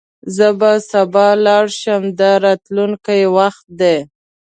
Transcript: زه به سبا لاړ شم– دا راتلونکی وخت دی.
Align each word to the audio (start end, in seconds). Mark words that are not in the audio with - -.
زه 0.35 0.47
به 0.59 0.71
سبا 0.89 1.27
لاړ 1.45 1.65
شم– 1.79 2.03
دا 2.19 2.31
راتلونکی 2.45 3.21
وخت 3.37 3.65
دی. 3.79 3.97